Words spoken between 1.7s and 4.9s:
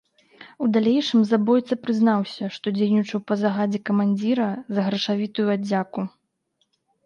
прызнаўся, што дзейнічаў па загадзе камандзіра за